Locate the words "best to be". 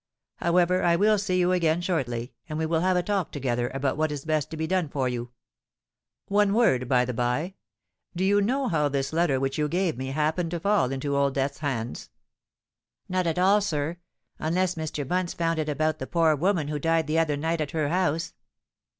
4.25-4.65